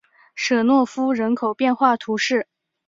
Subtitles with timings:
[0.33, 2.47] 舍诺夫人口变化图示